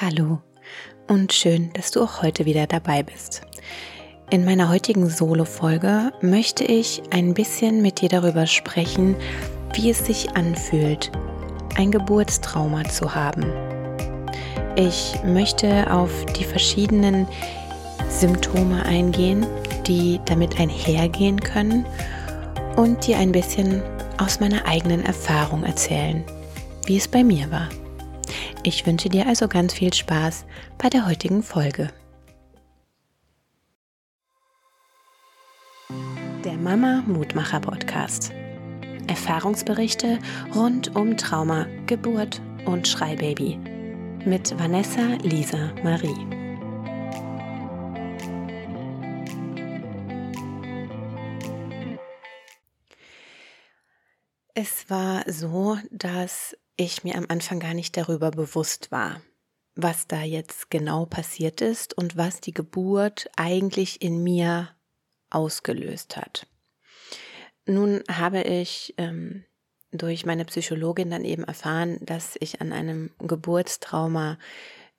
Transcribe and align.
Hallo 0.00 0.40
und 1.06 1.34
schön, 1.34 1.70
dass 1.74 1.90
du 1.90 2.02
auch 2.02 2.22
heute 2.22 2.46
wieder 2.46 2.66
dabei 2.66 3.02
bist. 3.02 3.42
In 4.30 4.44
meiner 4.46 4.70
heutigen 4.70 5.08
Solo-Folge 5.08 6.12
möchte 6.22 6.64
ich 6.64 7.02
ein 7.10 7.34
bisschen 7.34 7.82
mit 7.82 8.00
dir 8.00 8.08
darüber 8.08 8.46
sprechen, 8.46 9.14
wie 9.74 9.90
es 9.90 10.04
sich 10.04 10.34
anfühlt, 10.34 11.12
ein 11.76 11.90
Geburtstrauma 11.90 12.84
zu 12.84 13.14
haben. 13.14 13.44
Ich 14.76 15.14
möchte 15.24 15.92
auf 15.92 16.24
die 16.38 16.44
verschiedenen 16.44 17.28
Symptome 18.08 18.84
eingehen, 18.86 19.46
die 19.86 20.20
damit 20.24 20.58
einhergehen 20.58 21.38
können 21.38 21.84
und 22.76 23.06
dir 23.06 23.18
ein 23.18 23.30
bisschen 23.30 23.82
aus 24.16 24.40
meiner 24.40 24.64
eigenen 24.64 25.04
Erfahrung 25.04 25.64
erzählen, 25.64 26.24
wie 26.86 26.96
es 26.96 27.06
bei 27.06 27.22
mir 27.22 27.50
war. 27.50 27.68
Ich 28.64 28.86
wünsche 28.86 29.08
dir 29.08 29.26
also 29.26 29.48
ganz 29.48 29.74
viel 29.74 29.92
Spaß 29.92 30.46
bei 30.78 30.88
der 30.88 31.04
heutigen 31.04 31.42
Folge. 31.42 31.92
Der 36.44 36.56
Mama 36.58 37.02
Mutmacher 37.08 37.58
Podcast. 37.58 38.32
Erfahrungsberichte 39.08 40.20
rund 40.54 40.94
um 40.94 41.16
Trauma, 41.16 41.66
Geburt 41.86 42.40
und 42.64 42.86
Schreibaby 42.86 43.58
mit 44.24 44.56
Vanessa 44.56 45.18
Lisa 45.22 45.72
Marie. 45.82 46.14
Es 54.54 54.88
war 54.88 55.24
so, 55.26 55.78
dass 55.90 56.56
ich 56.76 57.04
mir 57.04 57.16
am 57.16 57.26
Anfang 57.28 57.60
gar 57.60 57.74
nicht 57.74 57.96
darüber 57.96 58.30
bewusst 58.30 58.90
war, 58.90 59.20
was 59.74 60.06
da 60.06 60.22
jetzt 60.22 60.70
genau 60.70 61.06
passiert 61.06 61.60
ist 61.60 61.96
und 61.96 62.16
was 62.16 62.40
die 62.40 62.54
Geburt 62.54 63.30
eigentlich 63.36 64.02
in 64.02 64.22
mir 64.22 64.70
ausgelöst 65.30 66.16
hat. 66.16 66.46
Nun 67.66 68.02
habe 68.10 68.42
ich 68.42 68.94
ähm, 68.96 69.44
durch 69.92 70.26
meine 70.26 70.44
Psychologin 70.44 71.10
dann 71.10 71.24
eben 71.24 71.44
erfahren, 71.44 71.98
dass 72.00 72.36
ich 72.40 72.60
an 72.60 72.72
einem 72.72 73.10
Geburtstrauma 73.18 74.38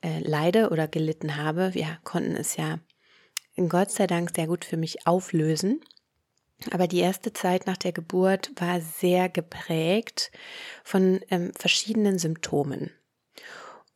äh, 0.01 0.19
leide 0.19 0.69
oder 0.69 0.87
gelitten 0.87 1.37
habe. 1.37 1.73
Wir 1.73 1.97
konnten 2.03 2.35
es 2.35 2.55
ja 2.55 2.79
Gott 3.55 3.91
sei 3.91 4.07
Dank 4.07 4.31
sehr 4.35 4.47
gut 4.47 4.65
für 4.65 4.77
mich 4.77 5.05
auflösen. 5.05 5.81
Aber 6.71 6.87
die 6.87 6.99
erste 6.99 7.33
Zeit 7.33 7.65
nach 7.65 7.77
der 7.77 7.91
Geburt 7.91 8.51
war 8.55 8.79
sehr 8.81 9.29
geprägt 9.29 10.31
von 10.83 11.21
ähm, 11.29 11.51
verschiedenen 11.57 12.19
Symptomen. 12.19 12.91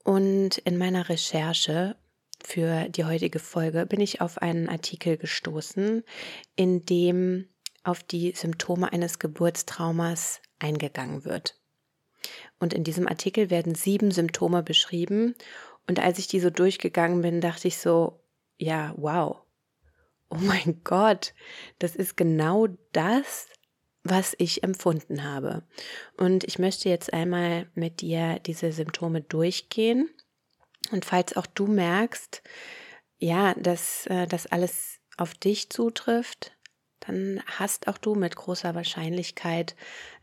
Und 0.03 0.57
in 0.59 0.77
meiner 0.77 1.09
Recherche 1.09 1.95
für 2.43 2.87
die 2.89 3.05
heutige 3.05 3.39
Folge 3.39 3.85
bin 3.85 3.99
ich 3.99 4.21
auf 4.21 4.41
einen 4.41 4.69
Artikel 4.69 5.17
gestoßen, 5.17 6.03
in 6.55 6.85
dem 6.85 7.49
auf 7.83 8.03
die 8.03 8.33
Symptome 8.35 8.91
eines 8.91 9.19
Geburtstraumas 9.19 10.41
eingegangen 10.59 11.25
wird. 11.25 11.59
Und 12.59 12.73
in 12.73 12.83
diesem 12.83 13.07
Artikel 13.07 13.49
werden 13.49 13.75
sieben 13.75 14.11
Symptome 14.11 14.63
beschrieben. 14.63 15.35
Und 15.87 15.99
als 15.99 16.19
ich 16.19 16.27
die 16.27 16.39
so 16.39 16.49
durchgegangen 16.49 17.21
bin, 17.21 17.41
dachte 17.41 17.67
ich 17.67 17.77
so, 17.77 18.19
ja, 18.57 18.93
wow, 18.97 19.37
oh 20.29 20.37
mein 20.39 20.81
Gott, 20.83 21.33
das 21.79 21.95
ist 21.95 22.17
genau 22.17 22.67
das, 22.91 23.47
was 24.03 24.35
ich 24.37 24.63
empfunden 24.63 25.23
habe. 25.23 25.63
Und 26.17 26.43
ich 26.43 26.59
möchte 26.59 26.89
jetzt 26.89 27.13
einmal 27.13 27.69
mit 27.73 28.01
dir 28.01 28.39
diese 28.39 28.71
Symptome 28.71 29.21
durchgehen. 29.21 30.09
Und 30.91 31.05
falls 31.05 31.35
auch 31.35 31.47
du 31.47 31.67
merkst, 31.67 32.41
ja, 33.17 33.53
dass 33.55 34.05
äh, 34.07 34.27
das 34.27 34.47
alles 34.47 34.99
auf 35.17 35.33
dich 35.33 35.69
zutrifft, 35.69 36.55
dann 37.01 37.41
hast 37.45 37.87
auch 37.87 37.97
du 37.97 38.15
mit 38.15 38.35
großer 38.35 38.75
Wahrscheinlichkeit 38.75 39.75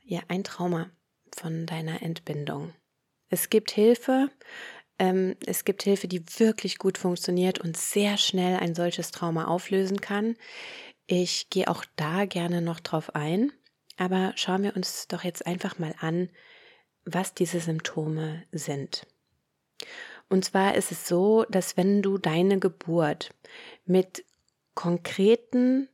ja 0.03 0.21
ein 0.29 0.45
Trauma 0.45 0.91
von 1.37 1.67
deiner 1.67 2.03
Entbindung. 2.03 2.73
Es 3.29 3.51
gibt 3.51 3.71
Hilfe, 3.73 4.31
ähm, 4.99 5.37
es 5.45 5.65
gibt 5.65 5.83
Hilfe, 5.83 6.09
die 6.09 6.25
wirklich 6.39 6.79
gut 6.79 6.99
funktioniert 6.99 7.59
und 7.59 7.77
sehr 7.77 8.17
schnell 8.17 8.57
ein 8.57 8.75
solches 8.75 9.11
Trauma 9.11 9.47
auflösen 9.47 10.01
kann. 10.01 10.37
Ich 11.07 11.51
gehe 11.51 11.69
auch 11.69 11.85
da 11.97 12.25
gerne 12.25 12.63
noch 12.63 12.81
drauf 12.81 13.15
ein, 13.15 13.53
aber 13.97 14.33
schauen 14.37 14.63
wir 14.63 14.77
uns 14.77 15.09
doch 15.09 15.25
jetzt 15.25 15.47
einfach 15.47 15.79
mal 15.79 15.95
an, 16.01 16.31
was 17.05 17.35
diese 17.35 17.61
Symptome 17.61 18.45
sind. 18.53 19.07
Und 20.31 20.45
zwar 20.45 20.75
ist 20.75 20.91
es 20.91 21.07
so, 21.07 21.45
dass 21.51 21.77
wenn 21.77 22.01
du 22.01 22.17
deine 22.17 22.59
Geburt 22.59 23.35
mit 23.85 24.25
konkreten 24.75 25.89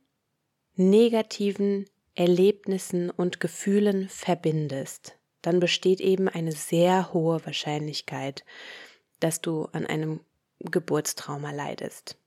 negativen 0.75 1.85
Erlebnissen 2.15 3.09
und 3.09 3.39
Gefühlen 3.39 4.07
verbindest, 4.09 5.17
dann 5.41 5.59
besteht 5.59 5.99
eben 5.99 6.29
eine 6.29 6.51
sehr 6.51 7.13
hohe 7.13 7.45
Wahrscheinlichkeit, 7.45 8.45
dass 9.21 9.39
du 9.41 9.65
an 9.71 9.87
einem 9.87 10.19
Geburtstrauma 10.59 11.51
leidest. 11.51 12.17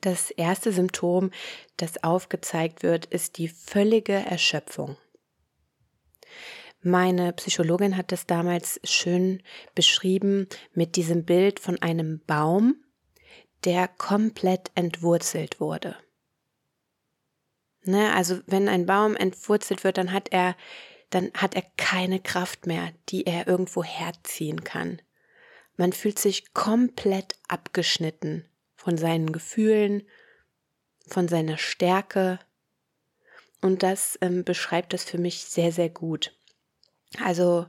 Das 0.00 0.30
erste 0.30 0.72
Symptom, 0.72 1.30
das 1.76 2.04
aufgezeigt 2.04 2.82
wird, 2.82 3.06
ist 3.06 3.38
die 3.38 3.48
völlige 3.48 4.12
Erschöpfung. 4.12 4.96
Meine 6.82 7.32
Psychologin 7.32 7.96
hat 7.96 8.12
das 8.12 8.26
damals 8.26 8.78
schön 8.84 9.42
beschrieben 9.74 10.46
mit 10.74 10.96
diesem 10.96 11.24
Bild 11.24 11.58
von 11.58 11.80
einem 11.80 12.20
Baum, 12.26 12.76
der 13.64 13.88
komplett 13.88 14.70
entwurzelt 14.74 15.60
wurde. 15.60 15.96
Ne, 17.84 18.12
also 18.14 18.40
wenn 18.46 18.68
ein 18.68 18.84
Baum 18.84 19.16
entwurzelt 19.16 19.84
wird, 19.84 19.96
dann 19.96 20.12
hat 20.12 20.28
er, 20.30 20.56
dann 21.08 21.30
hat 21.34 21.54
er 21.54 21.62
keine 21.78 22.20
Kraft 22.20 22.66
mehr, 22.66 22.92
die 23.08 23.26
er 23.26 23.46
irgendwo 23.46 23.82
herziehen 23.82 24.64
kann. 24.64 25.00
Man 25.76 25.92
fühlt 25.92 26.18
sich 26.18 26.54
komplett 26.54 27.36
abgeschnitten 27.48 28.48
von 28.76 28.96
seinen 28.96 29.32
Gefühlen, 29.32 30.02
von 31.06 31.28
seiner 31.28 31.58
Stärke. 31.58 32.38
Und 33.60 33.82
das 33.82 34.18
ähm, 34.20 34.44
beschreibt 34.44 34.92
das 34.92 35.04
für 35.04 35.18
mich 35.18 35.44
sehr, 35.44 35.72
sehr 35.72 35.88
gut. 35.88 36.36
Also 37.22 37.66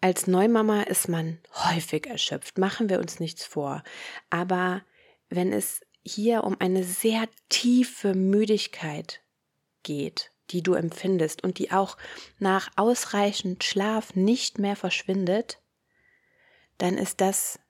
als 0.00 0.26
Neumama 0.26 0.82
ist 0.82 1.08
man 1.08 1.38
häufig 1.54 2.06
erschöpft, 2.06 2.58
machen 2.58 2.88
wir 2.88 2.98
uns 2.98 3.20
nichts 3.20 3.44
vor. 3.44 3.82
Aber 4.30 4.82
wenn 5.28 5.52
es 5.52 5.80
hier 6.02 6.44
um 6.44 6.56
eine 6.58 6.84
sehr 6.84 7.28
tiefe 7.48 8.14
Müdigkeit 8.14 9.20
geht, 9.82 10.30
die 10.50 10.62
du 10.62 10.74
empfindest 10.74 11.44
und 11.44 11.58
die 11.58 11.70
auch 11.70 11.96
nach 12.38 12.70
ausreichend 12.76 13.62
Schlaf 13.62 14.14
nicht 14.14 14.58
mehr 14.58 14.74
verschwindet, 14.74 15.58
dann 16.80 16.96
ist 16.96 17.20
das 17.20 17.60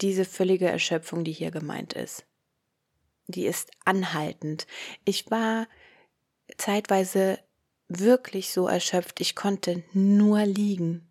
diese 0.00 0.24
völlige 0.24 0.68
Erschöpfung, 0.68 1.24
die 1.24 1.32
hier 1.32 1.50
gemeint 1.50 1.94
ist. 1.94 2.26
Die 3.26 3.46
ist 3.46 3.70
anhaltend. 3.84 4.66
Ich 5.04 5.30
war 5.30 5.66
zeitweise 6.58 7.38
wirklich 7.88 8.50
so 8.50 8.66
erschöpft, 8.66 9.20
ich 9.20 9.34
konnte 9.34 9.82
nur 9.92 10.44
liegen. 10.44 11.08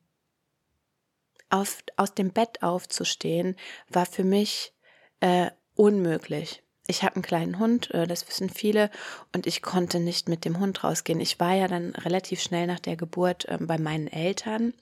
Aus, 1.49 1.77
aus 1.97 2.13
dem 2.13 2.31
Bett 2.31 2.61
aufzustehen 2.61 3.55
war 3.89 4.05
für 4.05 4.23
mich 4.23 4.73
äh, 5.19 5.49
unmöglich. 5.75 6.63
Ich 6.85 7.03
habe 7.03 7.15
einen 7.15 7.23
kleinen 7.23 7.57
Hund, 7.59 7.91
äh, 7.91 8.05
das 8.05 8.27
wissen 8.27 8.49
viele, 8.49 8.91
und 9.33 9.47
ich 9.47 9.61
konnte 9.61 9.99
nicht 9.99 10.29
mit 10.29 10.45
dem 10.45 10.59
Hund 10.59 10.83
rausgehen. 10.83 11.21
Ich 11.21 11.39
war 11.39 11.55
ja 11.55 11.67
dann 11.67 11.95
relativ 11.95 12.41
schnell 12.41 12.67
nach 12.67 12.79
der 12.79 12.97
Geburt 12.97 13.45
äh, 13.45 13.57
bei 13.59 13.77
meinen 13.77 14.07
Eltern 14.07 14.73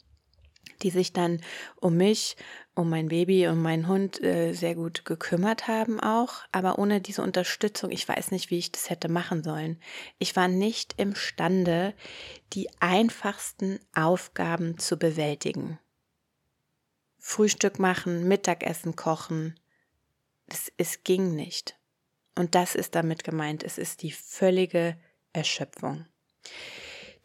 die 0.82 0.90
sich 0.90 1.14
dann 1.14 1.42
um 1.76 1.98
mich, 1.98 2.36
um 2.74 2.90
mein 2.90 3.10
Baby 3.10 3.48
und 3.48 3.62
meinen 3.62 3.88
Hund 3.88 4.22
äh, 4.24 4.54
sehr 4.54 4.76
gut 4.76 5.06
gekümmert 5.06 5.68
haben 5.68 6.00
auch. 6.00 6.44
Aber 6.52 6.80
ohne 6.80 7.02
diese 7.02 7.22
Unterstützung, 7.22 7.92
ich 7.92 8.08
weiß 8.08 8.32
nicht, 8.32 8.50
wie 8.50 8.58
ich 8.58 8.72
das 8.72 8.90
hätte 8.90 9.10
machen 9.10 9.44
sollen. 9.44 9.80
Ich 10.20 10.36
war 10.36 10.48
nicht 10.48 10.94
imstande, 10.98 11.94
die 12.54 12.70
einfachsten 12.80 13.80
Aufgaben 13.94 14.78
zu 14.78 14.98
bewältigen. 14.98 15.80
Frühstück 17.20 17.78
machen, 17.78 18.28
Mittagessen 18.28 18.96
kochen. 18.96 19.60
Es, 20.48 20.72
es 20.78 21.04
ging 21.04 21.36
nicht. 21.36 21.78
Und 22.36 22.56
das 22.56 22.76
ist 22.76 22.96
damit 22.96 23.24
gemeint. 23.24 23.64
Es 23.64 23.78
ist 23.78 24.02
die 24.02 24.12
völlige 24.12 24.98
Erschöpfung. 25.34 26.08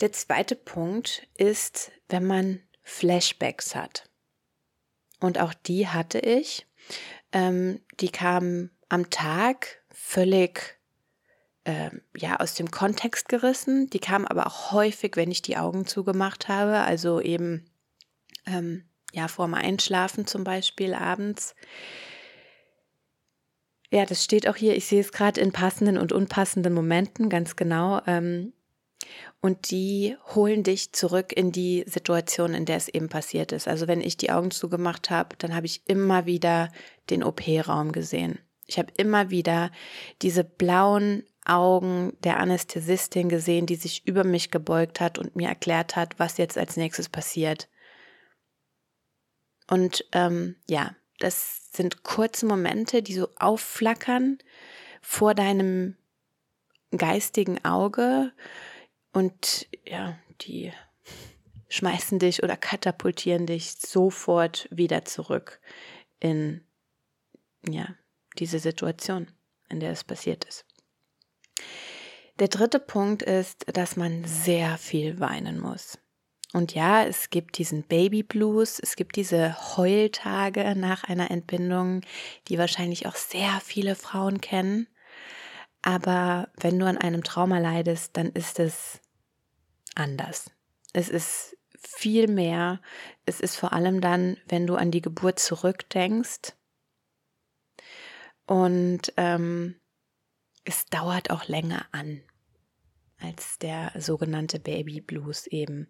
Der 0.01 0.13
zweite 0.13 0.57
Punkt 0.57 1.27
ist, 1.39 1.91
wenn 2.09 2.27
man 2.27 2.61
Flashbacks 2.89 3.75
hat. 3.75 4.09
Und 5.19 5.41
auch 5.41 5.53
die 5.53 5.89
hatte 5.89 6.21
ich. 6.21 6.67
Ähm, 7.33 7.81
die 7.99 8.11
kamen 8.11 8.71
am 8.89 9.11
Tag 9.11 9.83
völlig 9.91 10.79
ähm, 11.65 12.01
ja 12.17 12.37
aus 12.37 12.55
dem 12.55 12.71
Kontext 12.71 13.29
gerissen. 13.29 13.91
Die 13.91 13.99
kamen 13.99 14.25
aber 14.25 14.47
auch 14.47 14.71
häufig, 14.71 15.17
wenn 15.17 15.33
ich 15.33 15.43
die 15.43 15.57
Augen 15.57 15.85
zugemacht 15.87 16.47
habe. 16.47 16.79
Also 16.79 17.21
eben 17.21 17.69
ähm, 18.47 18.85
ja, 19.13 19.27
vorm 19.27 19.55
Einschlafen 19.55 20.29
zum 20.29 20.45
Beispiel 20.45 20.95
abends. 20.95 21.57
Ja, 23.91 24.07
das 24.07 24.23
steht 24.23 24.47
auch 24.49 24.57
hier. 24.57 24.77
Ich 24.77 24.87
sehe 24.87 25.01
es 25.01 25.11
gerade 25.11 25.41
in 25.41 25.51
passenden 25.51 25.99
und 25.99 26.13
unpassenden 26.13 26.73
Momenten 26.73 27.29
ganz 27.29 27.57
genau. 27.57 28.01
Ähm, 28.07 28.53
und 29.41 29.71
die 29.71 30.17
holen 30.35 30.63
dich 30.63 30.93
zurück 30.93 31.33
in 31.33 31.53
die 31.53 31.85
Situation, 31.87 32.55
in 32.55 32.65
der 32.65 32.77
es 32.77 32.89
eben 32.89 33.09
passiert 33.09 33.53
ist. 33.53 33.69
Also 33.69 33.87
wenn 33.87 34.01
ich 34.01 34.17
die 34.17 34.31
Augen 34.31 34.51
zugemacht 34.51 35.11
habe, 35.11 35.37
dann 35.39 35.55
habe 35.55 35.67
ich 35.67 35.83
immer 35.87 36.27
wieder 36.27 36.71
den 37.11 37.23
OP-Raum 37.23 37.93
gesehen. 37.93 38.39
Ich 38.67 38.79
habe 38.79 38.93
immer 38.97 39.31
wieder 39.31 39.71
diese 40.23 40.43
blauen 40.43 41.25
Augen 41.45 42.17
der 42.25 42.41
Anästhesistin 42.41 43.29
gesehen, 43.29 43.67
die 43.67 43.77
sich 43.77 44.07
über 44.07 44.25
mich 44.25 44.51
gebeugt 44.51 45.01
hat 45.01 45.19
und 45.19 45.37
mir 45.37 45.49
erklärt 45.49 45.95
hat, 45.95 46.19
was 46.19 46.39
jetzt 46.39 46.59
als 46.59 46.77
nächstes 46.77 47.09
passiert. 47.09 47.69
Und 49.69 50.05
ähm, 50.13 50.57
ja, 50.69 50.97
das 51.21 51.71
sind 51.73 52.03
kurze 52.03 52.47
Momente, 52.47 53.03
die 53.03 53.15
so 53.15 53.29
aufflackern 53.39 54.39
vor 55.01 55.35
deinem 55.35 55.97
geistigen 56.91 57.65
Auge 57.65 58.33
und 59.17 59.67
ja, 59.87 60.19
die 60.43 60.75
schmeißen 61.71 62.19
dich 62.19 62.43
oder 62.43 62.55
katapultieren 62.59 63.47
dich 63.47 63.73
sofort 63.73 64.69
wieder 64.71 65.07
zurück 65.07 65.59
in 66.21 66.61
ja, 67.67 67.95
diese 68.39 68.59
Situation, 68.59 69.29
in 69.71 69.81
der 69.81 69.93
es 69.93 70.05
passiert 70.05 70.45
ist. 70.45 70.67
Der 72.41 72.49
dritte 72.49 72.79
Punkt 72.79 73.23
ist, 73.23 73.65
dass 73.75 73.97
man 73.97 74.23
sehr 74.27 74.77
viel 74.77 75.19
weinen 75.19 75.61
muss. 75.61 75.99
Und 76.53 76.75
ja, 76.75 77.03
es 77.03 77.31
gibt 77.31 77.57
diesen 77.57 77.85
Baby 77.85 78.23
Blues, 78.23 78.79
es 78.79 78.97
gibt 78.97 79.17
diese 79.17 79.79
Heultage 79.79 80.75
nach 80.77 81.05
einer 81.05 81.31
Entbindung, 81.31 82.03
die 82.49 82.59
wahrscheinlich 82.59 83.07
auch 83.07 83.17
sehr 83.17 83.63
viele 83.65 83.95
Frauen 83.95 84.43
kennen. 84.43 84.89
Aber 85.81 86.51
wenn 86.61 86.79
du 86.79 86.85
an 86.85 86.99
einem 86.99 87.25
Trauma 87.25 87.59
leidest, 87.59 88.19
dann 88.19 88.27
ist 88.33 88.61
es 88.61 89.01
anders. 89.97 90.51
Es 90.93 91.09
ist 91.09 91.57
viel 91.79 92.29
mehr. 92.29 92.81
Es 93.25 93.41
ist 93.41 93.57
vor 93.57 93.73
allem 93.73 94.01
dann, 94.01 94.37
wenn 94.49 94.67
du 94.67 94.77
an 94.77 94.91
die 94.91 95.03
Geburt 95.03 95.39
zurückdenkst. 95.39 96.55
Und 98.47 99.13
ähm, 99.17 99.77
es 100.65 100.87
dauert 100.87 101.31
auch 101.31 101.49
länger 101.49 101.87
an 101.93 102.23
als 103.19 103.59
der 103.59 103.93
sogenannte 103.99 104.61
Baby 104.61 105.01
Blues 105.01 105.47
eben. 105.47 105.89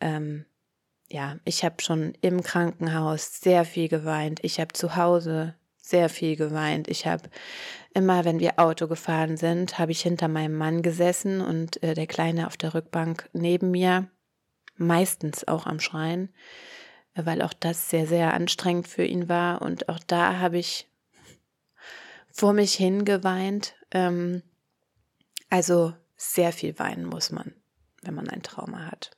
Ähm, 0.00 0.46
ja, 1.08 1.38
ich 1.44 1.64
habe 1.64 1.80
schon 1.80 2.14
im 2.20 2.42
Krankenhaus 2.42 3.40
sehr 3.40 3.64
viel 3.64 3.88
geweint. 3.88 4.40
Ich 4.42 4.58
habe 4.58 4.72
zu 4.72 4.96
Hause 4.96 5.54
sehr 5.86 6.08
viel 6.08 6.34
geweint. 6.34 6.88
Ich 6.88 7.06
habe 7.06 7.30
immer, 7.94 8.24
wenn 8.24 8.40
wir 8.40 8.58
Auto 8.58 8.88
gefahren 8.88 9.36
sind, 9.36 9.78
habe 9.78 9.92
ich 9.92 10.00
hinter 10.00 10.26
meinem 10.26 10.56
Mann 10.56 10.82
gesessen 10.82 11.40
und 11.40 11.80
äh, 11.82 11.94
der 11.94 12.08
Kleine 12.08 12.48
auf 12.48 12.56
der 12.56 12.74
Rückbank 12.74 13.30
neben 13.32 13.70
mir, 13.70 14.08
meistens 14.76 15.46
auch 15.46 15.64
am 15.64 15.78
Schreien, 15.78 16.34
weil 17.14 17.40
auch 17.40 17.52
das 17.52 17.88
sehr, 17.88 18.08
sehr 18.08 18.34
anstrengend 18.34 18.88
für 18.88 19.04
ihn 19.04 19.28
war. 19.28 19.62
Und 19.62 19.88
auch 19.88 20.00
da 20.04 20.40
habe 20.40 20.58
ich 20.58 20.90
vor 22.32 22.52
mich 22.52 22.74
hingeweint. 22.74 23.76
Ähm, 23.92 24.42
also 25.50 25.94
sehr 26.16 26.52
viel 26.52 26.76
weinen 26.80 27.06
muss 27.06 27.30
man, 27.30 27.54
wenn 28.02 28.14
man 28.14 28.28
ein 28.28 28.42
Trauma 28.42 28.90
hat. 28.90 29.16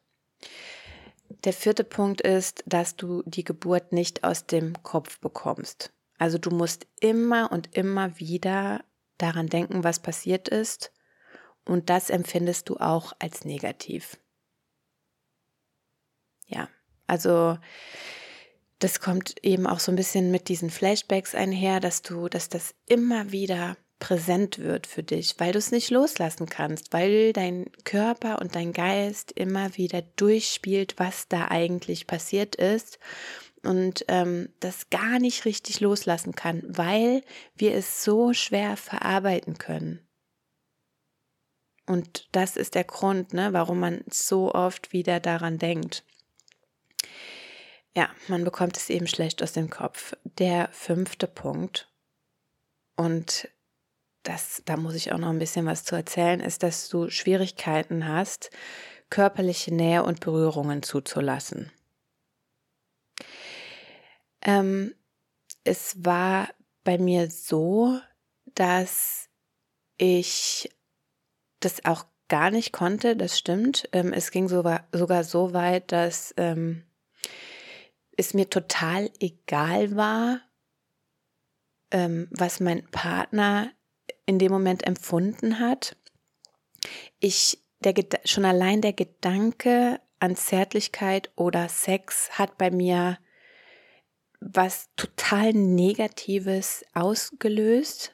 Der 1.44 1.54
vierte 1.54 1.84
Punkt 1.84 2.20
ist, 2.20 2.62
dass 2.66 2.94
du 2.94 3.22
die 3.24 3.44
Geburt 3.44 3.92
nicht 3.92 4.22
aus 4.22 4.46
dem 4.46 4.82
Kopf 4.82 5.18
bekommst. 5.20 5.92
Also 6.18 6.38
du 6.38 6.50
musst 6.50 6.86
immer 7.00 7.50
und 7.52 7.74
immer 7.76 8.18
wieder 8.18 8.84
daran 9.18 9.46
denken, 9.46 9.84
was 9.84 10.00
passiert 10.00 10.48
ist 10.48 10.92
und 11.64 11.90
das 11.90 12.10
empfindest 12.10 12.68
du 12.68 12.76
auch 12.76 13.12
als 13.18 13.44
negativ. 13.44 14.16
Ja, 16.46 16.68
also 17.06 17.58
das 18.78 19.00
kommt 19.00 19.34
eben 19.42 19.66
auch 19.66 19.80
so 19.80 19.92
ein 19.92 19.96
bisschen 19.96 20.30
mit 20.30 20.48
diesen 20.48 20.70
Flashbacks 20.70 21.34
einher, 21.34 21.80
dass 21.80 22.02
du, 22.02 22.28
dass 22.28 22.48
das 22.48 22.74
immer 22.86 23.32
wieder 23.32 23.76
präsent 23.98 24.60
wird 24.60 24.86
für 24.86 25.02
dich, 25.02 25.34
weil 25.38 25.52
du 25.52 25.58
es 25.58 25.72
nicht 25.72 25.90
loslassen 25.90 26.46
kannst, 26.46 26.92
weil 26.92 27.32
dein 27.32 27.66
Körper 27.84 28.40
und 28.40 28.54
dein 28.54 28.72
Geist 28.72 29.32
immer 29.32 29.76
wieder 29.76 30.02
durchspielt, 30.02 30.94
was 30.98 31.26
da 31.28 31.48
eigentlich 31.48 32.06
passiert 32.06 32.54
ist 32.54 32.98
und 33.68 34.06
ähm, 34.08 34.48
das 34.60 34.88
gar 34.88 35.18
nicht 35.18 35.44
richtig 35.44 35.80
loslassen 35.80 36.34
kann, 36.34 36.62
weil 36.66 37.22
wir 37.54 37.74
es 37.74 38.02
so 38.02 38.32
schwer 38.32 38.78
verarbeiten 38.78 39.58
können. 39.58 40.00
Und 41.84 42.28
das 42.32 42.56
ist 42.56 42.74
der 42.74 42.84
Grund, 42.84 43.34
ne, 43.34 43.52
warum 43.52 43.78
man 43.78 44.04
so 44.08 44.54
oft 44.54 44.94
wieder 44.94 45.20
daran 45.20 45.58
denkt. 45.58 46.02
Ja, 47.94 48.08
man 48.28 48.42
bekommt 48.42 48.78
es 48.78 48.88
eben 48.88 49.06
schlecht 49.06 49.42
aus 49.42 49.52
dem 49.52 49.68
Kopf. 49.68 50.14
Der 50.24 50.70
fünfte 50.72 51.26
Punkt, 51.26 51.92
und 52.96 53.50
das, 54.22 54.62
da 54.64 54.78
muss 54.78 54.94
ich 54.94 55.12
auch 55.12 55.18
noch 55.18 55.28
ein 55.28 55.38
bisschen 55.38 55.66
was 55.66 55.84
zu 55.84 55.94
erzählen, 55.94 56.40
ist, 56.40 56.62
dass 56.62 56.88
du 56.88 57.10
Schwierigkeiten 57.10 58.08
hast, 58.08 58.48
körperliche 59.10 59.74
Nähe 59.74 60.04
und 60.04 60.20
Berührungen 60.20 60.82
zuzulassen. 60.82 61.70
Ähm, 64.42 64.94
es 65.64 66.04
war 66.04 66.48
bei 66.84 66.98
mir 66.98 67.30
so, 67.30 68.00
dass 68.54 69.28
ich 69.96 70.70
das 71.60 71.84
auch 71.84 72.04
gar 72.28 72.50
nicht 72.50 72.72
konnte, 72.72 73.16
das 73.16 73.38
stimmt. 73.38 73.88
Ähm, 73.92 74.12
es 74.12 74.30
ging 74.30 74.48
sogar, 74.48 74.86
sogar 74.92 75.24
so 75.24 75.52
weit, 75.52 75.92
dass 75.92 76.34
ähm, 76.36 76.84
es 78.16 78.34
mir 78.34 78.50
total 78.50 79.10
egal 79.20 79.96
war, 79.96 80.40
ähm, 81.90 82.28
was 82.30 82.60
mein 82.60 82.86
Partner 82.90 83.72
in 84.26 84.38
dem 84.38 84.52
Moment 84.52 84.86
empfunden 84.86 85.58
hat. 85.58 85.96
Ich, 87.18 87.62
der, 87.80 87.94
schon 88.24 88.44
allein 88.44 88.82
der 88.82 88.92
Gedanke 88.92 90.00
an 90.20 90.36
Zärtlichkeit 90.36 91.30
oder 91.36 91.68
Sex 91.68 92.30
hat 92.38 92.58
bei 92.58 92.70
mir 92.70 93.18
was 94.40 94.88
total 94.96 95.52
Negatives 95.52 96.84
ausgelöst. 96.94 98.12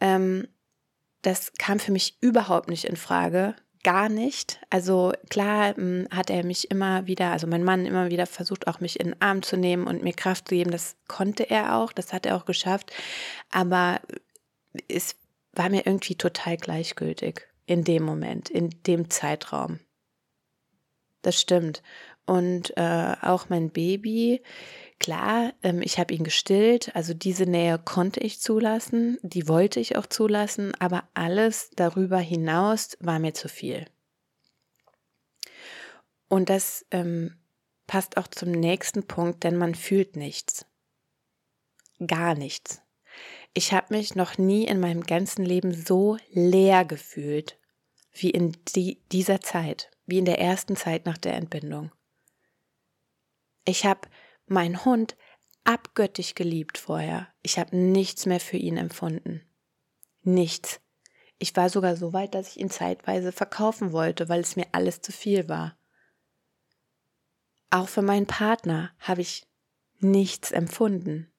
Ähm, 0.00 0.48
das 1.22 1.52
kam 1.54 1.80
für 1.80 1.92
mich 1.92 2.16
überhaupt 2.20 2.68
nicht 2.68 2.84
in 2.84 2.96
Frage. 2.96 3.56
Gar 3.84 4.08
nicht. 4.08 4.60
Also 4.70 5.12
klar 5.30 5.76
ähm, 5.78 6.08
hat 6.10 6.30
er 6.30 6.44
mich 6.44 6.70
immer 6.70 7.06
wieder, 7.06 7.32
also 7.32 7.46
mein 7.46 7.64
Mann 7.64 7.86
immer 7.86 8.10
wieder 8.10 8.26
versucht, 8.26 8.66
auch 8.66 8.80
mich 8.80 9.00
in 9.00 9.08
den 9.08 9.22
Arm 9.22 9.42
zu 9.42 9.56
nehmen 9.56 9.86
und 9.86 10.02
mir 10.02 10.12
Kraft 10.12 10.48
zu 10.48 10.54
geben. 10.54 10.70
Das 10.70 10.96
konnte 11.06 11.48
er 11.48 11.76
auch, 11.76 11.92
das 11.92 12.12
hat 12.12 12.26
er 12.26 12.36
auch 12.36 12.44
geschafft. 12.44 12.92
Aber 13.50 14.00
es 14.88 15.16
war 15.52 15.68
mir 15.68 15.86
irgendwie 15.86 16.16
total 16.16 16.56
gleichgültig 16.56 17.48
in 17.66 17.84
dem 17.84 18.02
Moment, 18.02 18.50
in 18.50 18.70
dem 18.86 19.10
Zeitraum. 19.10 19.80
Das 21.22 21.40
stimmt. 21.40 21.82
Und 22.26 22.76
äh, 22.76 23.16
auch 23.22 23.48
mein 23.48 23.70
Baby, 23.70 24.42
klar, 24.98 25.52
ähm, 25.62 25.82
ich 25.82 25.98
habe 25.98 26.14
ihn 26.14 26.24
gestillt, 26.24 26.94
also 26.94 27.14
diese 27.14 27.44
Nähe 27.44 27.78
konnte 27.78 28.20
ich 28.20 28.40
zulassen, 28.40 29.18
die 29.22 29.48
wollte 29.48 29.80
ich 29.80 29.96
auch 29.96 30.06
zulassen, 30.06 30.74
aber 30.78 31.08
alles 31.14 31.70
darüber 31.76 32.18
hinaus 32.18 32.96
war 33.00 33.18
mir 33.18 33.34
zu 33.34 33.48
viel. 33.48 33.86
Und 36.28 36.50
das 36.50 36.84
ähm, 36.90 37.36
passt 37.86 38.16
auch 38.16 38.28
zum 38.28 38.50
nächsten 38.50 39.06
Punkt, 39.06 39.44
denn 39.44 39.56
man 39.56 39.74
fühlt 39.74 40.16
nichts. 40.16 40.66
Gar 42.06 42.34
nichts. 42.34 42.82
Ich 43.54 43.72
habe 43.72 43.96
mich 43.96 44.14
noch 44.14 44.38
nie 44.38 44.66
in 44.66 44.78
meinem 44.78 45.02
ganzen 45.02 45.44
Leben 45.44 45.72
so 45.72 46.16
leer 46.30 46.84
gefühlt 46.84 47.58
wie 48.12 48.30
in 48.30 48.56
die, 48.74 49.00
dieser 49.10 49.40
Zeit, 49.40 49.90
wie 50.06 50.18
in 50.18 50.24
der 50.24 50.38
ersten 50.38 50.76
Zeit 50.76 51.06
nach 51.06 51.18
der 51.18 51.34
Entbindung. 51.34 51.90
Ich 53.64 53.84
habe 53.84 54.08
meinen 54.50 54.84
Hund 54.84 55.16
abgöttisch 55.64 56.34
geliebt 56.34 56.78
vorher. 56.78 57.28
Ich 57.42 57.58
habe 57.58 57.76
nichts 57.76 58.26
mehr 58.26 58.40
für 58.40 58.56
ihn 58.56 58.76
empfunden. 58.76 59.42
Nichts. 60.22 60.80
Ich 61.38 61.54
war 61.56 61.68
sogar 61.68 61.96
so 61.96 62.12
weit, 62.12 62.34
dass 62.34 62.48
ich 62.48 62.60
ihn 62.60 62.70
zeitweise 62.70 63.32
verkaufen 63.32 63.92
wollte, 63.92 64.28
weil 64.28 64.40
es 64.40 64.56
mir 64.56 64.66
alles 64.72 65.00
zu 65.00 65.12
viel 65.12 65.48
war. 65.48 65.78
Auch 67.70 67.88
für 67.88 68.02
meinen 68.02 68.26
Partner 68.26 68.92
habe 68.98 69.20
ich 69.20 69.46
nichts 70.00 70.50
empfunden 70.50 71.32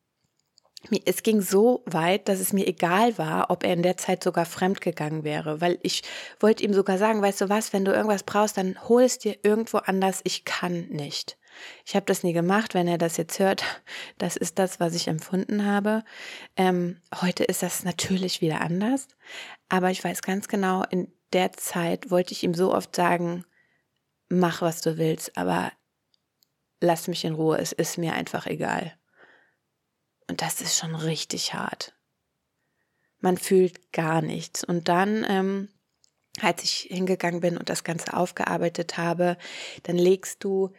es 1.06 1.24
ging 1.24 1.42
so 1.42 1.84
weit, 1.86 2.30
dass 2.30 2.40
es 2.40 2.54
mir 2.54 2.68
egal 2.68 3.18
war, 3.18 3.50
ob 3.50 3.64
er 3.64 3.74
in 3.74 3.84
der 3.84 3.98
Zeit 3.98 4.24
sogar 4.24 4.46
fremd 4.46 4.82
gegangen 4.82 5.24
wäre, 5.24 5.62
weil 5.62 5.78
ich 5.84 6.04
wollte 6.40 6.64
ihm 6.64 6.74
sogar 6.74 6.98
sagen, 6.98 7.22
weißt 7.22 7.42
du 7.42 7.50
was, 7.50 7.74
wenn 7.74 7.86
du 7.86 7.92
irgendwas 7.92 8.24
brauchst, 8.24 8.58
dann 8.58 8.78
hol 8.88 9.04
es 9.04 9.20
dir 9.20 9.38
irgendwo 9.44 9.78
anders, 9.78 10.22
ich 10.24 10.46
kann 10.46 10.88
nicht. 10.90 11.38
Ich 11.86 11.96
habe 11.96 12.06
das 12.06 12.24
nie 12.24 12.34
gemacht. 12.34 12.74
Wenn 12.74 12.88
er 12.88 12.98
das 12.98 13.18
jetzt 13.18 13.40
hört, 13.40 13.64
das 14.18 14.36
ist 14.36 14.60
das, 14.60 14.80
was 14.80 14.94
ich 14.96 15.08
empfunden 15.08 15.66
habe. 15.66 16.04
Ähm, 16.56 17.02
heute 17.22 17.44
ist 17.44 17.64
das 17.64 17.84
natürlich 17.84 18.42
wieder 18.42 18.62
anders. 18.62 19.08
Aber 19.70 19.92
ich 19.92 20.04
weiß 20.04 20.22
ganz 20.22 20.48
genau, 20.48 20.84
in 20.90 21.12
der 21.34 21.54
Zeit 21.54 22.10
wollte 22.10 22.34
ich 22.34 22.44
ihm 22.44 22.54
so 22.54 22.74
oft 22.74 22.96
sagen, 22.96 23.46
mach, 24.30 24.62
was 24.62 24.82
du 24.82 24.98
willst, 24.98 25.38
aber 25.38 25.72
lass 26.80 27.08
mich 27.08 27.26
in 27.26 27.34
Ruhe, 27.34 27.58
es 27.58 27.72
ist 27.72 27.98
mir 27.98 28.14
einfach 28.14 28.46
egal. 28.46 28.98
Und 30.28 30.42
das 30.42 30.62
ist 30.62 30.78
schon 30.78 30.96
richtig 30.96 31.54
hart. 31.54 31.94
Man 33.20 33.38
fühlt 33.38 33.92
gar 33.92 34.22
nichts. 34.22 34.64
Und 34.64 34.88
dann, 34.88 35.26
ähm, 35.28 35.70
als 36.42 36.64
ich 36.64 36.88
hingegangen 36.90 37.42
bin 37.42 37.58
und 37.58 37.70
das 37.70 37.84
Ganze 37.84 38.16
aufgearbeitet 38.16 38.98
habe, 38.98 39.38
dann 39.84 39.98
legst 39.98 40.44
du 40.44 40.72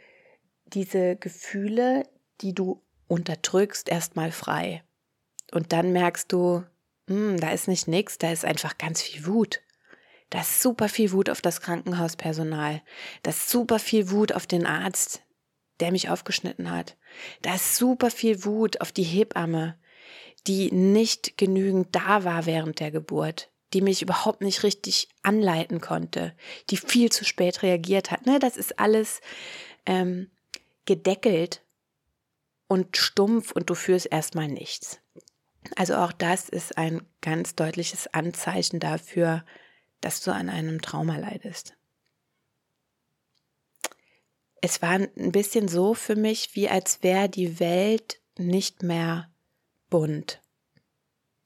diese 0.74 1.16
Gefühle, 1.16 2.04
die 2.40 2.54
du 2.54 2.82
unterdrückst, 3.08 3.88
erstmal 3.88 4.32
frei. 4.32 4.82
Und 5.52 5.72
dann 5.72 5.92
merkst 5.92 6.32
du, 6.32 6.64
hm, 7.08 7.40
da 7.40 7.50
ist 7.50 7.68
nicht 7.68 7.88
nichts, 7.88 8.18
da 8.18 8.30
ist 8.30 8.44
einfach 8.44 8.78
ganz 8.78 9.02
viel 9.02 9.26
Wut. 9.26 9.60
Da 10.30 10.42
ist 10.42 10.62
super 10.62 10.88
viel 10.88 11.10
Wut 11.10 11.28
auf 11.28 11.40
das 11.40 11.60
Krankenhauspersonal. 11.60 12.82
Da 13.24 13.30
ist 13.30 13.50
super 13.50 13.80
viel 13.80 14.10
Wut 14.10 14.32
auf 14.32 14.46
den 14.46 14.64
Arzt, 14.64 15.22
der 15.80 15.90
mich 15.90 16.08
aufgeschnitten 16.08 16.70
hat. 16.70 16.96
Da 17.42 17.56
ist 17.56 17.76
super 17.76 18.10
viel 18.10 18.44
Wut 18.44 18.80
auf 18.80 18.92
die 18.92 19.02
Hebamme, 19.02 19.76
die 20.46 20.70
nicht 20.70 21.36
genügend 21.36 21.88
da 21.96 22.22
war 22.24 22.46
während 22.46 22.78
der 22.78 22.92
Geburt, 22.92 23.50
die 23.72 23.80
mich 23.80 24.02
überhaupt 24.02 24.40
nicht 24.40 24.62
richtig 24.62 25.08
anleiten 25.22 25.80
konnte, 25.80 26.32
die 26.70 26.76
viel 26.76 27.10
zu 27.10 27.24
spät 27.24 27.62
reagiert 27.62 28.12
hat. 28.12 28.24
Ne, 28.26 28.38
das 28.38 28.56
ist 28.56 28.78
alles 28.78 29.20
ähm, 29.84 30.30
gedeckelt 30.94 31.62
und 32.66 32.96
stumpf 32.96 33.52
und 33.52 33.70
du 33.70 33.74
fühlst 33.74 34.06
erstmal 34.10 34.48
nichts. 34.48 35.00
Also 35.76 35.96
auch 35.96 36.12
das 36.12 36.48
ist 36.48 36.78
ein 36.78 37.02
ganz 37.20 37.54
deutliches 37.54 38.06
Anzeichen 38.12 38.80
dafür, 38.80 39.44
dass 40.00 40.22
du 40.22 40.32
an 40.32 40.48
einem 40.48 40.80
Trauma 40.80 41.16
leidest 41.16 41.76
es 44.60 44.82
war 44.82 44.90
ein 44.90 45.32
bisschen 45.32 45.68
so 45.68 45.94
für 45.94 46.16
mich, 46.16 46.54
wie 46.54 46.68
als 46.68 47.02
wäre 47.02 47.28
die 47.28 47.60
Welt 47.60 48.20
nicht 48.38 48.82
mehr 48.82 49.30
bunt. 49.88 50.40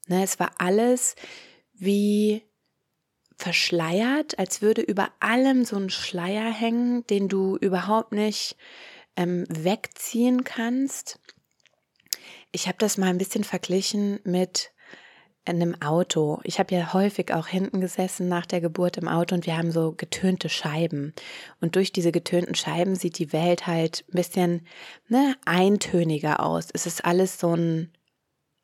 Ne, 0.07 0.23
es 0.23 0.39
war 0.39 0.51
alles 0.57 1.15
wie 1.73 2.43
verschleiert, 3.37 4.37
als 4.39 4.61
würde 4.61 4.81
über 4.81 5.11
allem 5.19 5.65
so 5.65 5.77
ein 5.77 5.89
Schleier 5.89 6.51
hängen, 6.51 7.05
den 7.07 7.27
du 7.27 7.57
überhaupt 7.57 8.11
nicht 8.11 8.55
ähm, 9.15 9.45
wegziehen 9.49 10.43
kannst. 10.43 11.19
Ich 12.51 12.67
habe 12.67 12.77
das 12.79 12.97
mal 12.97 13.09
ein 13.09 13.17
bisschen 13.17 13.43
verglichen 13.43 14.19
mit 14.23 14.71
in 15.47 15.61
einem 15.61 15.81
Auto. 15.81 16.39
Ich 16.43 16.59
habe 16.59 16.73
ja 16.73 16.93
häufig 16.93 17.33
auch 17.33 17.47
hinten 17.47 17.79
gesessen 17.79 18.27
nach 18.27 18.47
der 18.47 18.61
Geburt 18.61 18.97
im 18.97 19.07
Auto 19.07 19.35
und 19.35 19.45
wir 19.45 19.57
haben 19.57 19.71
so 19.71 19.91
getönte 19.91 20.49
Scheiben. 20.49 21.13
Und 21.61 21.75
durch 21.75 21.91
diese 21.91 22.11
getönten 22.11 22.55
Scheiben 22.55 22.95
sieht 22.95 23.19
die 23.19 23.31
Welt 23.31 23.67
halt 23.67 24.05
ein 24.09 24.15
bisschen 24.15 24.67
ne, 25.07 25.35
eintöniger 25.45 26.39
aus. 26.39 26.67
Es 26.73 26.87
ist 26.87 27.05
alles 27.05 27.39
so 27.39 27.55
ein 27.55 27.91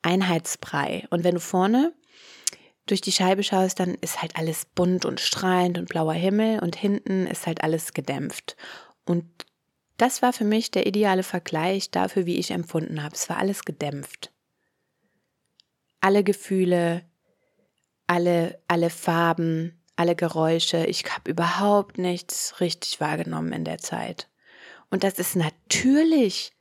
Einheitsbrei. 0.01 1.05
Und 1.11 1.23
wenn 1.23 1.35
du 1.35 1.41
vorne 1.41 1.93
durch 2.87 3.01
die 3.01 3.11
Scheibe 3.11 3.43
schaust, 3.43 3.79
dann 3.79 3.93
ist 3.95 4.21
halt 4.21 4.35
alles 4.35 4.65
bunt 4.65 5.05
und 5.05 5.19
strahlend 5.19 5.77
und 5.77 5.87
blauer 5.87 6.13
Himmel 6.13 6.59
und 6.59 6.75
hinten 6.75 7.27
ist 7.27 7.45
halt 7.45 7.63
alles 7.63 7.93
gedämpft. 7.93 8.57
Und 9.05 9.25
das 10.01 10.21
war 10.21 10.33
für 10.33 10.45
mich 10.45 10.71
der 10.71 10.87
ideale 10.87 11.23
Vergleich 11.23 11.91
dafür, 11.91 12.25
wie 12.25 12.37
ich 12.37 12.51
empfunden 12.51 13.03
habe. 13.03 13.15
Es 13.15 13.29
war 13.29 13.37
alles 13.37 13.63
gedämpft 13.65 14.31
alle 16.01 16.23
Gefühle, 16.23 17.03
alle, 18.07 18.59
alle 18.67 18.89
Farben, 18.89 19.79
alle 19.95 20.15
Geräusche. 20.15 20.85
Ich 20.87 21.05
habe 21.05 21.29
überhaupt 21.29 21.97
nichts 21.97 22.59
richtig 22.59 22.99
wahrgenommen 22.99 23.53
in 23.53 23.63
der 23.63 23.77
Zeit. 23.77 24.27
Und 24.89 25.03
das 25.03 25.19
ist 25.19 25.35
natürlich 25.35 26.51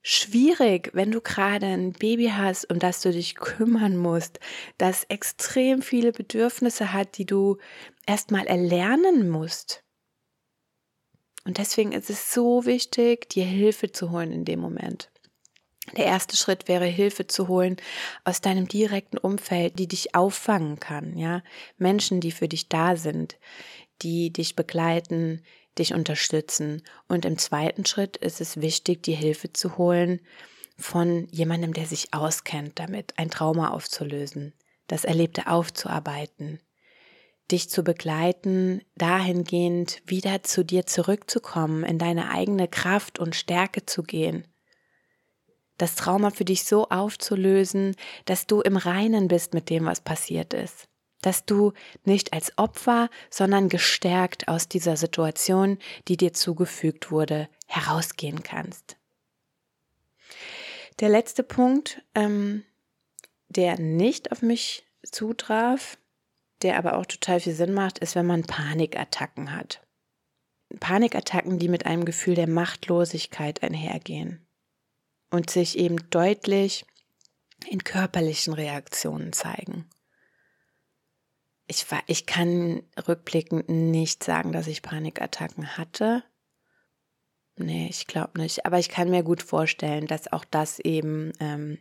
schwierig, 0.00 0.90
wenn 0.94 1.12
du 1.12 1.20
gerade 1.20 1.66
ein 1.66 1.92
Baby 1.92 2.32
hast, 2.34 2.68
um 2.70 2.80
das 2.80 3.02
du 3.02 3.12
dich 3.12 3.36
kümmern 3.36 3.96
musst, 3.96 4.40
das 4.78 5.04
extrem 5.04 5.80
viele 5.80 6.10
Bedürfnisse 6.10 6.92
hat, 6.92 7.18
die 7.18 7.26
du 7.26 7.58
erstmal 8.04 8.46
erlernen 8.46 9.28
musst. 9.28 9.84
Und 11.44 11.58
deswegen 11.58 11.92
ist 11.92 12.10
es 12.10 12.32
so 12.32 12.66
wichtig, 12.66 13.28
dir 13.28 13.44
Hilfe 13.44 13.92
zu 13.92 14.10
holen 14.10 14.32
in 14.32 14.44
dem 14.44 14.60
Moment. 14.60 15.10
Der 15.96 16.06
erste 16.06 16.36
Schritt 16.36 16.68
wäre 16.68 16.86
Hilfe 16.86 17.26
zu 17.26 17.48
holen 17.48 17.76
aus 18.24 18.40
deinem 18.40 18.68
direkten 18.68 19.18
Umfeld, 19.18 19.78
die 19.78 19.88
dich 19.88 20.14
auffangen 20.14 20.78
kann, 20.78 21.18
ja? 21.18 21.42
Menschen, 21.76 22.20
die 22.20 22.30
für 22.30 22.46
dich 22.46 22.68
da 22.68 22.96
sind, 22.96 23.36
die 24.02 24.32
dich 24.32 24.54
begleiten, 24.54 25.42
dich 25.78 25.92
unterstützen. 25.92 26.82
Und 27.08 27.24
im 27.24 27.36
zweiten 27.36 27.84
Schritt 27.84 28.16
ist 28.16 28.40
es 28.40 28.60
wichtig, 28.60 29.02
die 29.02 29.14
Hilfe 29.14 29.52
zu 29.52 29.76
holen 29.76 30.20
von 30.78 31.26
jemandem, 31.30 31.72
der 31.74 31.86
sich 31.86 32.14
auskennt 32.14 32.78
damit, 32.78 33.18
ein 33.18 33.30
Trauma 33.30 33.70
aufzulösen, 33.70 34.54
das 34.86 35.04
Erlebte 35.04 35.48
aufzuarbeiten, 35.48 36.60
dich 37.50 37.68
zu 37.68 37.82
begleiten, 37.82 38.82
dahingehend 38.96 40.02
wieder 40.06 40.42
zu 40.42 40.64
dir 40.64 40.86
zurückzukommen, 40.86 41.84
in 41.84 41.98
deine 41.98 42.30
eigene 42.30 42.68
Kraft 42.68 43.18
und 43.18 43.34
Stärke 43.34 43.84
zu 43.84 44.02
gehen 44.02 44.46
das 45.82 45.96
Trauma 45.96 46.30
für 46.30 46.44
dich 46.44 46.64
so 46.64 46.88
aufzulösen, 46.90 47.96
dass 48.24 48.46
du 48.46 48.60
im 48.60 48.76
Reinen 48.76 49.26
bist 49.26 49.52
mit 49.52 49.68
dem, 49.68 49.84
was 49.84 50.00
passiert 50.00 50.54
ist. 50.54 50.88
Dass 51.22 51.44
du 51.44 51.72
nicht 52.04 52.32
als 52.32 52.56
Opfer, 52.56 53.10
sondern 53.30 53.68
gestärkt 53.68 54.46
aus 54.46 54.68
dieser 54.68 54.96
Situation, 54.96 55.78
die 56.06 56.16
dir 56.16 56.32
zugefügt 56.32 57.10
wurde, 57.10 57.48
herausgehen 57.66 58.44
kannst. 58.44 58.96
Der 61.00 61.08
letzte 61.08 61.42
Punkt, 61.42 62.02
ähm, 62.14 62.62
der 63.48 63.78
nicht 63.78 64.30
auf 64.30 64.40
mich 64.40 64.84
zutraf, 65.02 65.98
der 66.62 66.78
aber 66.78 66.96
auch 66.96 67.06
total 67.06 67.40
viel 67.40 67.54
Sinn 67.54 67.74
macht, 67.74 67.98
ist, 67.98 68.14
wenn 68.14 68.26
man 68.26 68.42
Panikattacken 68.42 69.54
hat. 69.54 69.86
Panikattacken, 70.80 71.58
die 71.58 71.68
mit 71.68 71.86
einem 71.86 72.04
Gefühl 72.04 72.34
der 72.34 72.48
Machtlosigkeit 72.48 73.62
einhergehen 73.62 74.46
und 75.30 75.50
sich 75.50 75.78
eben 75.78 75.96
deutlich 76.10 76.86
in 77.68 77.84
körperlichen 77.84 78.52
Reaktionen 78.52 79.32
zeigen. 79.32 79.88
Ich, 81.66 81.86
ich 82.06 82.26
kann 82.26 82.82
rückblickend 83.08 83.68
nicht 83.68 84.24
sagen, 84.24 84.52
dass 84.52 84.66
ich 84.66 84.82
Panikattacken 84.82 85.76
hatte. 85.76 86.24
Nee, 87.56 87.86
ich 87.88 88.06
glaube 88.06 88.40
nicht. 88.40 88.66
Aber 88.66 88.78
ich 88.78 88.88
kann 88.88 89.10
mir 89.10 89.22
gut 89.22 89.42
vorstellen, 89.42 90.06
dass 90.06 90.32
auch 90.32 90.44
das 90.44 90.78
eben 90.80 91.32
ähm, 91.38 91.78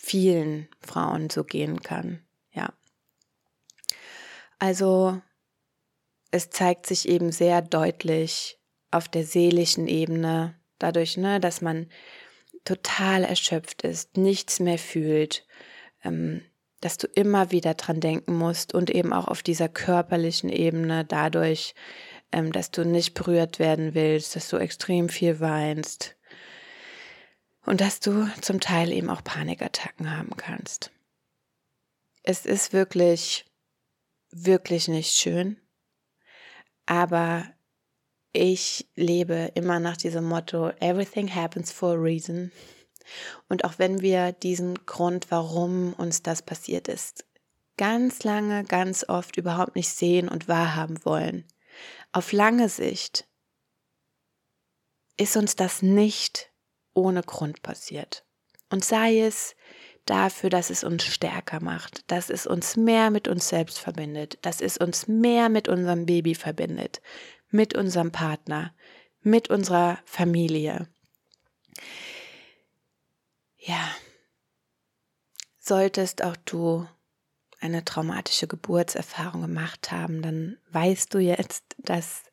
vielen 0.00 0.68
Frauen 0.80 1.30
so 1.30 1.44
gehen 1.44 1.80
kann. 1.80 2.20
Ja. 2.52 2.72
Also 4.60 5.20
es 6.30 6.50
zeigt 6.50 6.86
sich 6.86 7.08
eben 7.08 7.32
sehr 7.32 7.62
deutlich 7.62 8.60
auf 8.90 9.08
der 9.08 9.24
seelischen 9.24 9.88
Ebene, 9.88 10.54
dadurch, 10.78 11.16
ne, 11.16 11.40
dass 11.40 11.60
man 11.62 11.88
total 12.64 13.24
erschöpft 13.24 13.82
ist, 13.82 14.16
nichts 14.16 14.60
mehr 14.60 14.78
fühlt, 14.78 15.46
ähm, 16.04 16.42
dass 16.80 16.98
du 16.98 17.06
immer 17.06 17.50
wieder 17.50 17.74
dran 17.74 18.00
denken 18.00 18.36
musst 18.36 18.74
und 18.74 18.90
eben 18.90 19.12
auch 19.12 19.28
auf 19.28 19.42
dieser 19.42 19.68
körperlichen 19.68 20.50
Ebene 20.50 21.04
dadurch, 21.06 21.74
ähm, 22.30 22.52
dass 22.52 22.70
du 22.70 22.84
nicht 22.84 23.14
berührt 23.14 23.58
werden 23.58 23.94
willst, 23.94 24.36
dass 24.36 24.48
du 24.48 24.58
extrem 24.58 25.08
viel 25.08 25.40
weinst 25.40 26.16
und 27.64 27.80
dass 27.80 27.98
du 28.00 28.28
zum 28.42 28.60
Teil 28.60 28.92
eben 28.92 29.08
auch 29.08 29.24
Panikattacken 29.24 30.14
haben 30.16 30.36
kannst. 30.36 30.90
Es 32.22 32.44
ist 32.44 32.74
wirklich, 32.74 33.46
wirklich 34.30 34.88
nicht 34.88 35.14
schön, 35.14 35.60
aber 36.86 37.44
ich 38.32 38.88
lebe 38.94 39.50
immer 39.54 39.80
nach 39.80 39.96
diesem 39.96 40.24
Motto, 40.24 40.70
everything 40.80 41.34
happens 41.34 41.72
for 41.72 41.92
a 41.92 42.00
reason. 42.00 42.52
Und 43.48 43.64
auch 43.64 43.78
wenn 43.78 44.02
wir 44.02 44.32
diesen 44.32 44.86
Grund, 44.86 45.30
warum 45.30 45.94
uns 45.94 46.22
das 46.22 46.42
passiert 46.42 46.86
ist, 46.86 47.24
ganz 47.76 48.22
lange, 48.24 48.64
ganz 48.64 49.08
oft 49.08 49.36
überhaupt 49.36 49.74
nicht 49.74 49.88
sehen 49.88 50.28
und 50.28 50.48
wahrhaben 50.48 51.04
wollen, 51.04 51.44
auf 52.12 52.32
lange 52.32 52.68
Sicht 52.68 53.26
ist 55.16 55.36
uns 55.36 55.56
das 55.56 55.82
nicht 55.82 56.50
ohne 56.94 57.22
Grund 57.22 57.62
passiert. 57.62 58.24
Und 58.68 58.84
sei 58.84 59.20
es 59.20 59.54
dafür, 60.10 60.50
dass 60.50 60.70
es 60.70 60.84
uns 60.84 61.04
stärker 61.04 61.62
macht, 61.62 62.10
dass 62.10 62.30
es 62.30 62.46
uns 62.46 62.76
mehr 62.76 63.10
mit 63.10 63.28
uns 63.28 63.48
selbst 63.48 63.78
verbindet, 63.78 64.38
dass 64.42 64.60
es 64.60 64.76
uns 64.76 65.06
mehr 65.06 65.48
mit 65.48 65.68
unserem 65.68 66.04
Baby 66.04 66.34
verbindet, 66.34 67.00
mit 67.50 67.74
unserem 67.74 68.10
Partner, 68.10 68.74
mit 69.22 69.50
unserer 69.50 69.98
Familie. 70.04 70.88
Ja, 73.56 73.94
solltest 75.58 76.24
auch 76.24 76.36
du 76.44 76.86
eine 77.60 77.84
traumatische 77.84 78.46
Geburtserfahrung 78.46 79.42
gemacht 79.42 79.92
haben, 79.92 80.22
dann 80.22 80.58
weißt 80.72 81.14
du 81.14 81.18
jetzt, 81.18 81.62
dass 81.78 82.24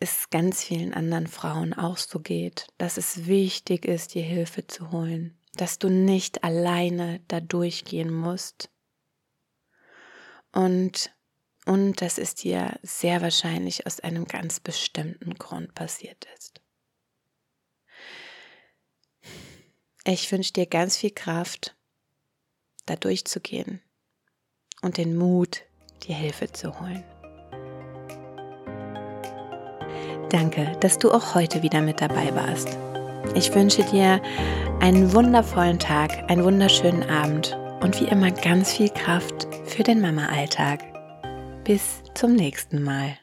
es 0.00 0.30
ganz 0.30 0.64
vielen 0.64 0.94
anderen 0.94 1.26
Frauen 1.26 1.74
auch 1.74 1.96
so 1.96 2.18
geht, 2.18 2.66
dass 2.78 2.96
es 2.96 3.26
wichtig 3.26 3.84
ist, 3.84 4.14
dir 4.14 4.22
Hilfe 4.22 4.66
zu 4.66 4.90
holen, 4.90 5.38
dass 5.56 5.78
du 5.78 5.88
nicht 5.88 6.44
alleine 6.44 7.20
da 7.28 7.40
durchgehen 7.40 8.12
musst. 8.12 8.70
Und, 10.52 11.14
und 11.66 12.00
dass 12.00 12.18
es 12.18 12.34
dir 12.34 12.78
sehr 12.82 13.20
wahrscheinlich 13.20 13.86
aus 13.86 14.00
einem 14.00 14.26
ganz 14.26 14.60
bestimmten 14.60 15.34
Grund 15.34 15.74
passiert 15.74 16.26
ist. 16.36 16.60
Ich 20.04 20.30
wünsche 20.30 20.52
dir 20.52 20.66
ganz 20.66 20.96
viel 20.96 21.10
Kraft, 21.10 21.74
da 22.86 22.94
durchzugehen 22.94 23.82
und 24.82 24.98
den 24.98 25.16
Mut, 25.16 25.62
dir 26.04 26.14
Hilfe 26.14 26.52
zu 26.52 26.78
holen. 26.78 27.04
Danke, 30.30 30.76
dass 30.80 30.98
du 30.98 31.10
auch 31.10 31.34
heute 31.34 31.62
wieder 31.62 31.80
mit 31.80 32.00
dabei 32.00 32.34
warst. 32.34 32.78
Ich 33.34 33.54
wünsche 33.54 33.82
dir 33.84 34.20
einen 34.80 35.12
wundervollen 35.12 35.78
Tag, 35.78 36.30
einen 36.30 36.44
wunderschönen 36.44 37.02
Abend 37.08 37.56
und 37.82 38.00
wie 38.00 38.06
immer 38.06 38.30
ganz 38.30 38.72
viel 38.72 38.88
Kraft 38.88 39.46
für 39.64 39.82
den 39.82 40.00
Mama-Alltag. 40.00 40.80
Bis 41.64 42.02
zum 42.14 42.34
nächsten 42.34 42.82
Mal. 42.82 43.18